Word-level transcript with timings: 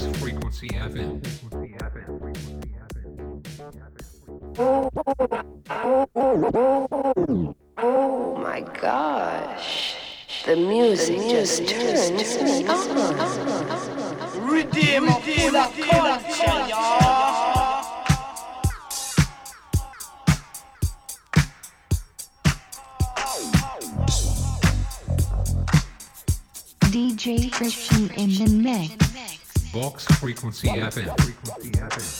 house 0.00 0.16
frequency 0.18 0.68
FM. 0.68 1.20
Oh 7.78 8.36
my 8.36 8.60
gosh. 8.60 9.96
The 10.46 10.56
music, 10.56 11.18
just 11.28 11.68
turns 11.68 12.42
me 12.42 12.66
on. 12.66 12.88
Redeem, 14.48 15.04
redeem, 15.04 15.52
culture, 15.52 16.68
y'all. 16.68 17.60
DJ 26.90 27.52
Christian. 27.52 27.99
Frequency 30.06 30.68
FM. 30.68 31.20
Frequency 31.20 31.70
FM. 31.70 32.19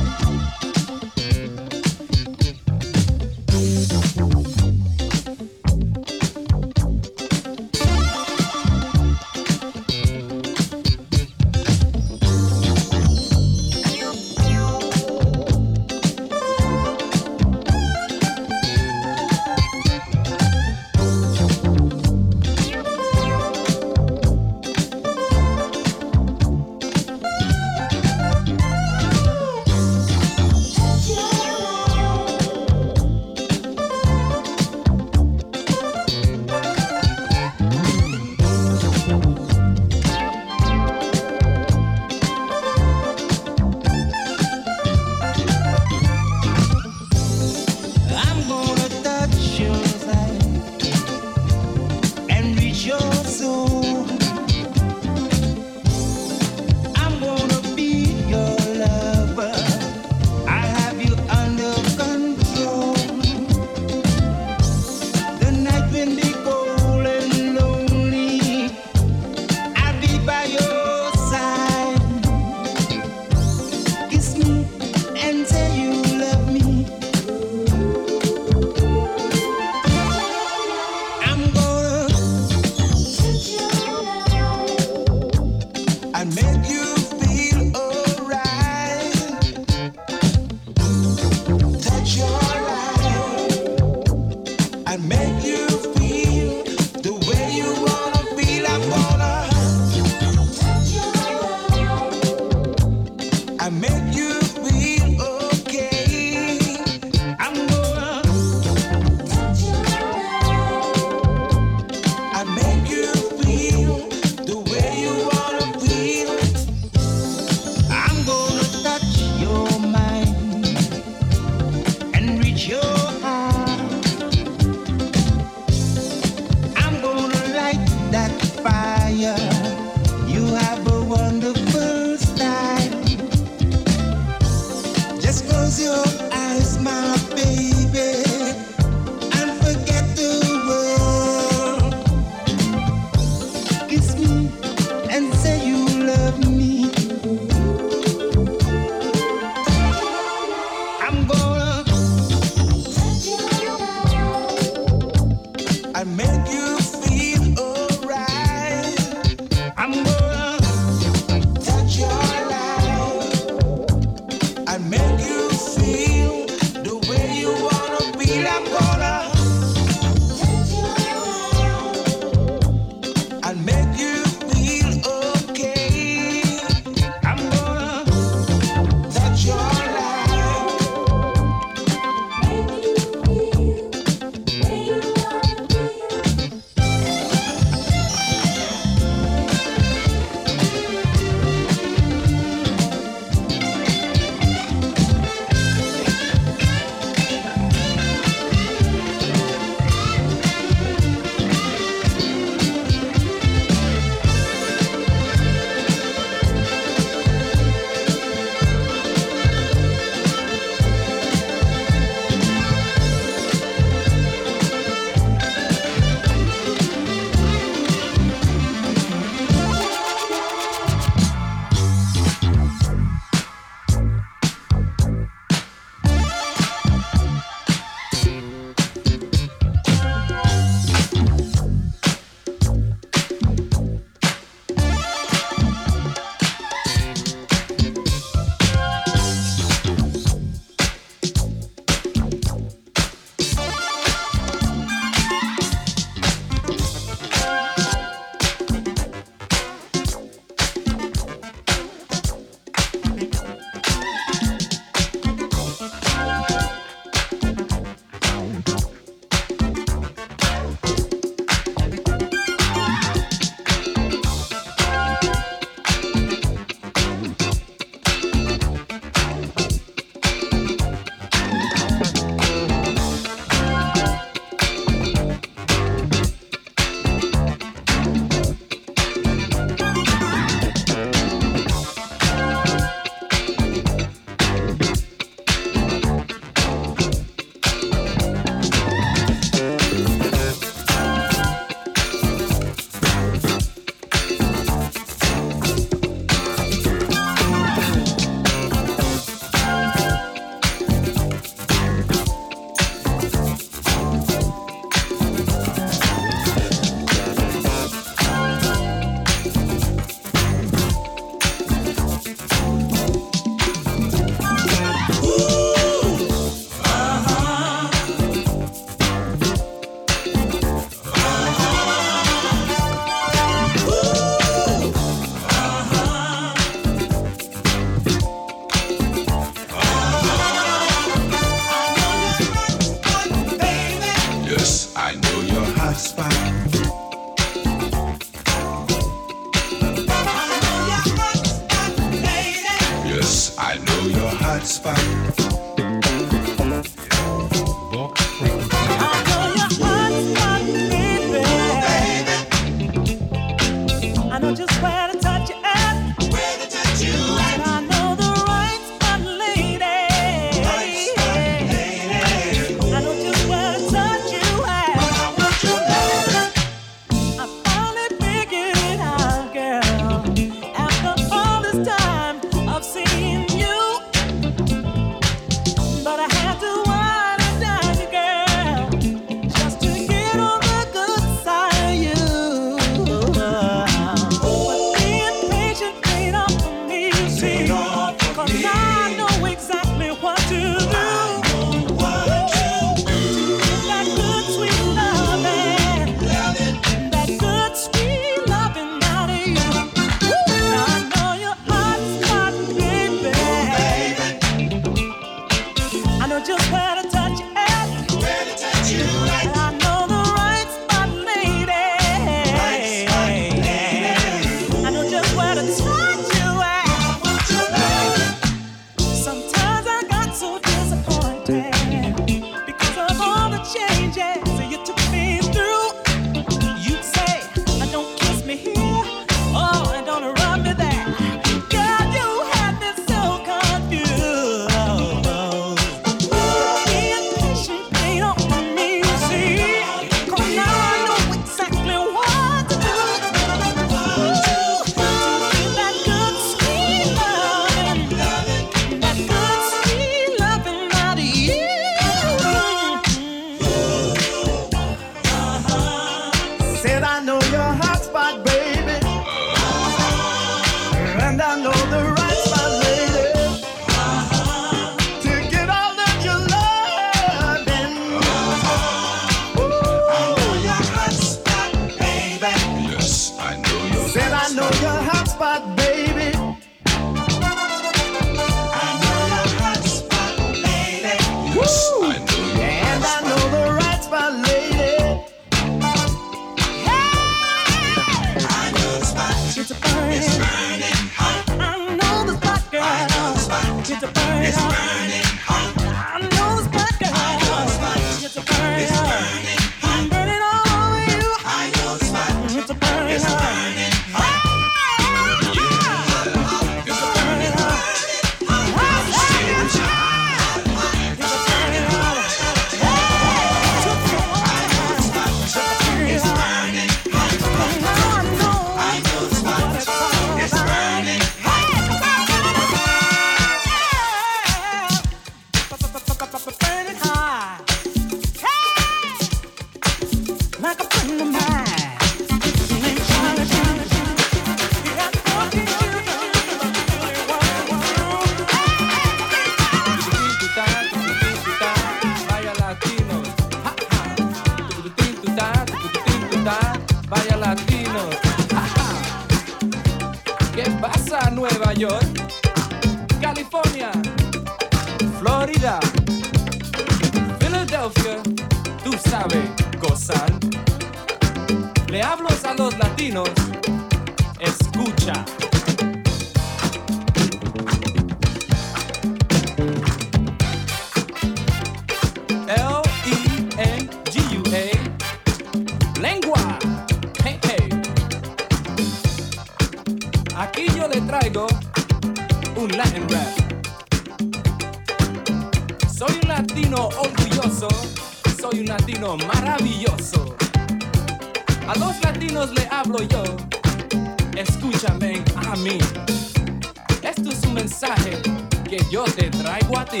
Que 598.68 598.78
yo 598.90 599.04
te 599.04 599.30
traigo 599.30 599.78
a 599.78 599.84
ti 599.84 600.00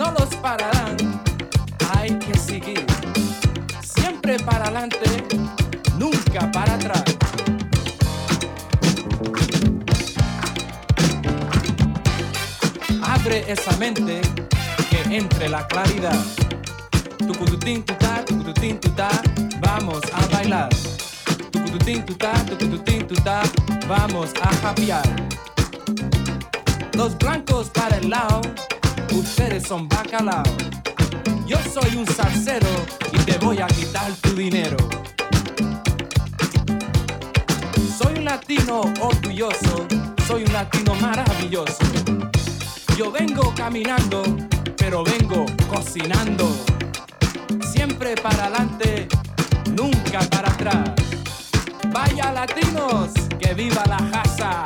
no 0.00 0.10
los 0.12 0.34
pararán, 0.36 0.96
hay 1.94 2.18
que 2.18 2.38
seguir. 2.38 2.86
Siempre 3.82 4.38
para 4.38 4.64
adelante, 4.64 5.24
nunca 5.98 6.50
para 6.50 6.74
atrás. 6.74 7.04
Abre 13.02 13.44
esa 13.52 13.76
mente 13.76 14.22
que 14.88 15.16
entre 15.16 15.50
la 15.50 15.66
claridad. 15.66 16.24
Tucututín, 17.18 17.82
tutá, 17.82 18.24
tucututín, 18.24 18.80
tutá, 18.80 19.10
vamos 19.60 20.00
a 20.14 20.26
bailar. 20.34 20.70
Tucututín, 21.50 22.06
tutá, 22.06 22.32
tucututín, 22.46 23.06
tutá, 23.06 23.42
vamos 23.86 24.30
a 24.42 24.48
japear. 24.62 25.30
Los 26.94 27.16
blancos 27.18 27.70
para 27.70 27.96
el 27.96 28.10
lado 28.10 28.40
ustedes 29.12 29.66
son 29.66 29.88
bacalao. 29.88 30.42
Yo 31.46 31.58
soy 31.72 31.96
un 31.96 32.06
salsero 32.06 32.68
y 33.12 33.18
te 33.18 33.38
voy 33.38 33.58
a 33.60 33.66
quitar 33.66 34.12
tu 34.22 34.30
dinero. 34.34 34.76
Soy 37.98 38.18
un 38.18 38.24
latino 38.24 38.80
orgulloso, 39.00 39.86
soy 40.26 40.44
un 40.44 40.52
latino 40.52 40.94
maravilloso. 40.96 41.84
Yo 42.96 43.10
vengo 43.10 43.52
caminando, 43.56 44.22
pero 44.76 45.02
vengo 45.02 45.46
cocinando. 45.68 46.48
Siempre 47.72 48.14
para 48.16 48.46
adelante, 48.46 49.08
nunca 49.76 50.20
para 50.30 50.50
atrás. 50.50 50.90
Vaya 51.92 52.32
latinos, 52.32 53.10
que 53.38 53.54
viva 53.54 53.84
la 53.86 53.98
casa. 54.10 54.64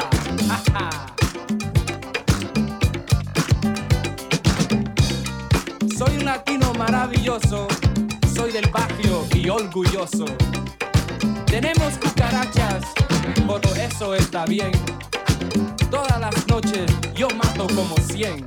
Maravilloso, 7.04 7.68
soy 8.34 8.50
del 8.50 8.66
barrio 8.70 9.26
y 9.34 9.50
orgulloso. 9.50 10.24
Tenemos 11.44 11.98
cucarachas, 11.98 12.82
por 13.46 13.60
eso 13.78 14.14
está 14.14 14.46
bien. 14.46 14.72
Todas 15.90 16.18
las 16.18 16.48
noches 16.48 16.90
yo 17.14 17.28
mato 17.28 17.66
como 17.74 17.94
100. 17.98 18.46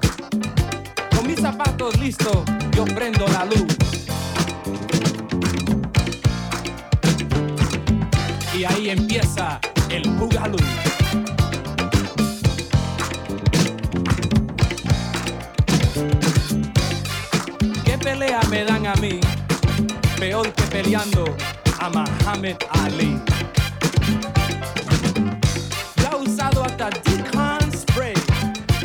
Con 1.15 1.27
mis 1.27 1.39
zapatos 1.39 1.99
listos, 1.99 2.37
yo 2.75 2.85
prendo 2.85 3.27
la 3.27 3.45
luz. 3.45 3.77
Y 8.57 8.63
ahí 8.63 8.89
empieza 8.89 9.59
el 9.91 10.09
bugalú. 10.13 10.57
Me 18.49 18.63
dan 18.63 18.85
a 18.85 18.95
mí? 18.95 19.19
Peor 20.19 20.51
que 20.53 20.63
peleando 20.63 21.35
a 21.79 21.89
Muhammad 21.89 22.57
Ali. 22.83 23.19
Yo 26.01 26.09
he 26.11 26.29
usado 26.29 26.63
hasta 26.63 26.89
Decon 26.89 27.71
Spray. 27.71 28.15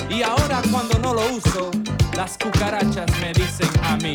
Y 0.09 0.23
ahora 0.23 0.63
cuando 0.71 0.99
no 0.99 1.15
lo 1.15 1.23
uso, 1.33 1.71
las 2.17 2.37
cucarachas 2.39 3.11
me 3.21 3.33
dicen 3.33 3.71
a 3.85 3.97
mí. 3.97 4.15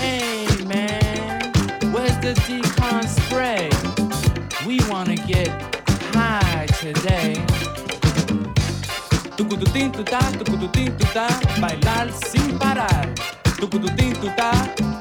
Hey 0.00 0.46
man, 0.66 1.52
where's 1.92 2.18
the 2.20 2.34
Decon 2.46 3.06
Spray? 3.06 3.68
We 4.66 4.78
wanna 4.90 5.16
get 5.16 5.50
high 6.14 6.66
today. 6.80 7.34
Tucututín 9.36 9.90
tutá, 9.92 10.20
bailar 11.60 12.10
sin 12.30 12.58
parar. 12.58 13.08
Tucututín 13.60 14.14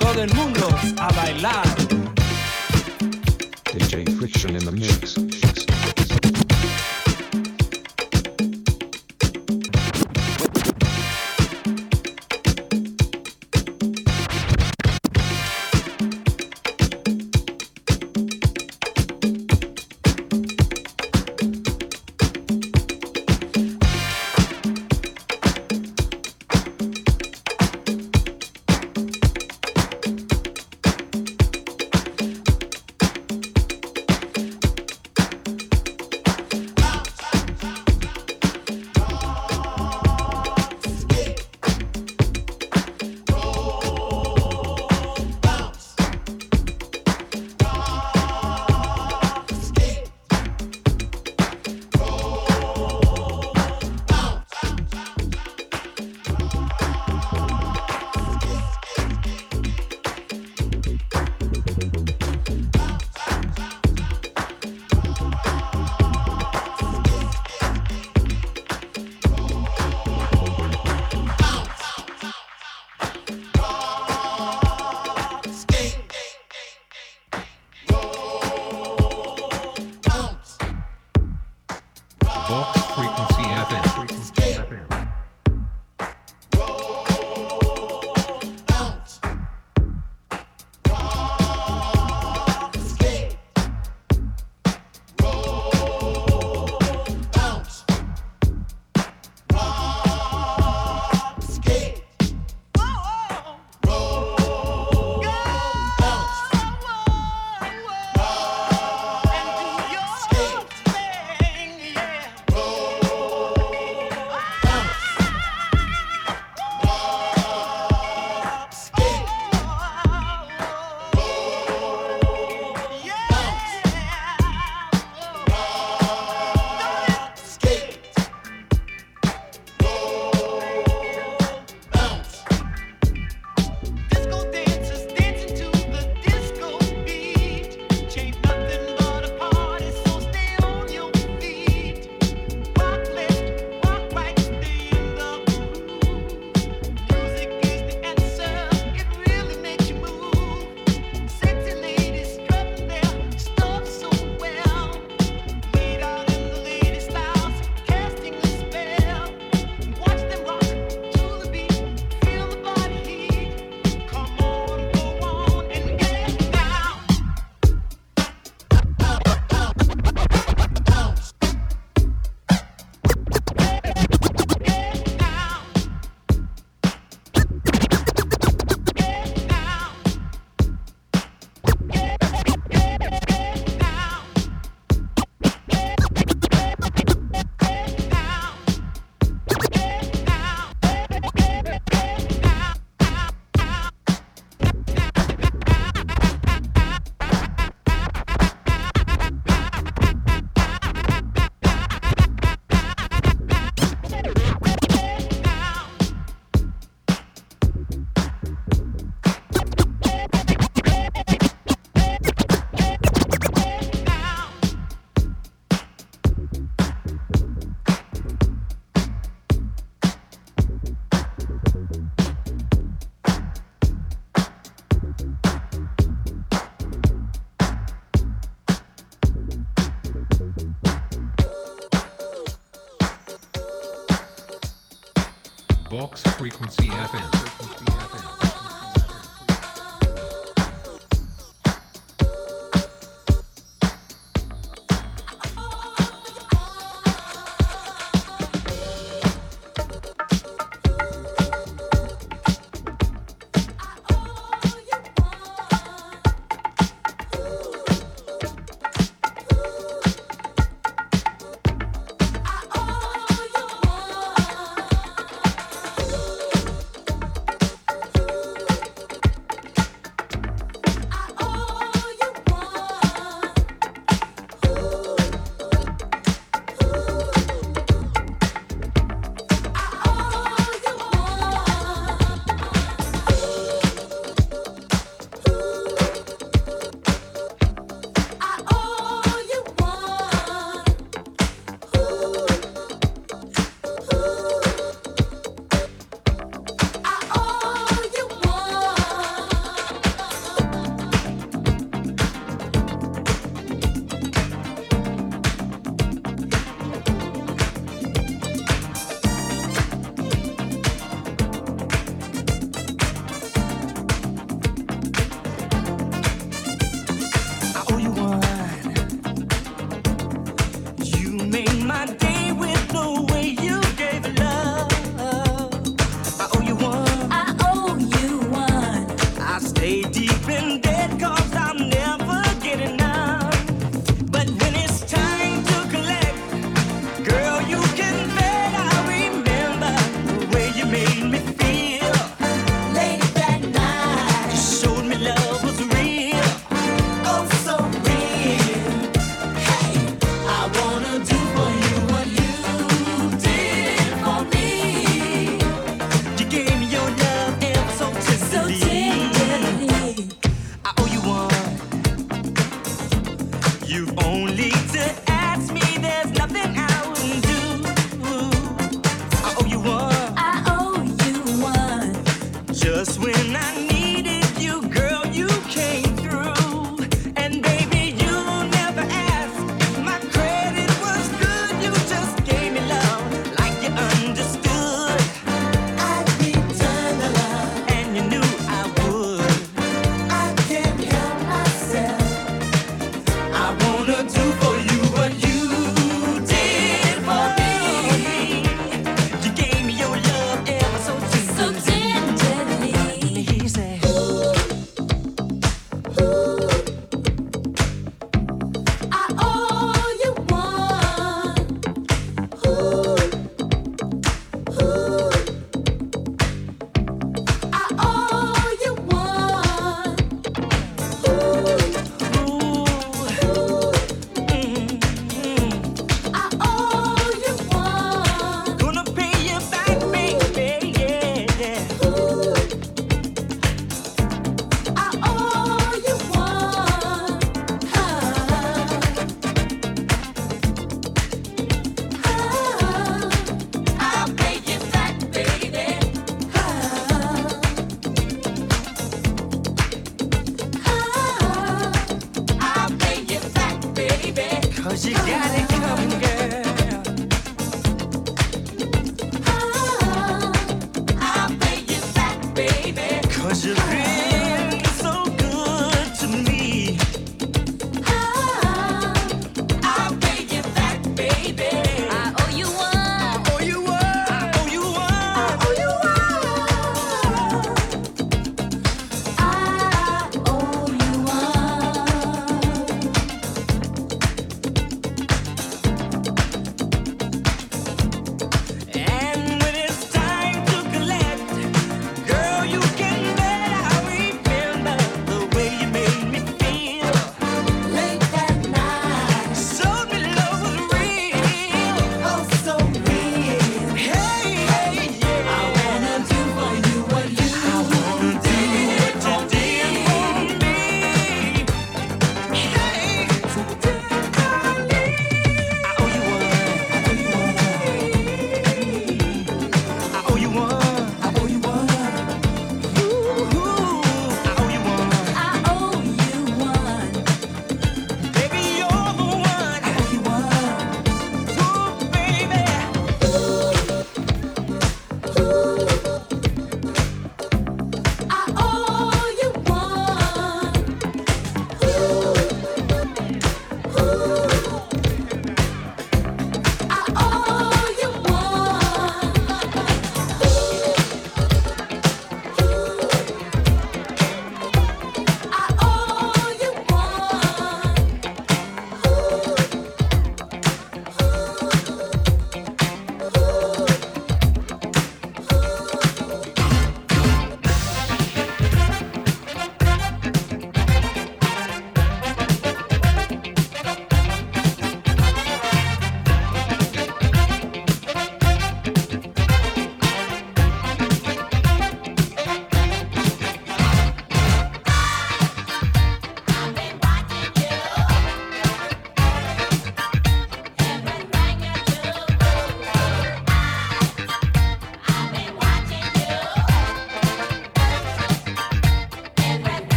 todo 0.00 0.22
el 0.22 0.32
mundo 0.32 0.68
a 0.98 1.12
bailar. 1.12 1.66
DJ 3.74 4.10
Friction 4.16 4.56
in 4.56 4.64
the 4.64 4.72
mix. 4.72 5.35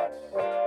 Bye. 0.00 0.59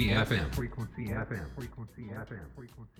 Frequency 0.00 0.34
FM. 0.34 0.54
Frequency 0.54 1.04
FM. 1.08 1.54
Frequency 1.54 2.02
FM. 2.04 2.54
Frequency 2.56 2.99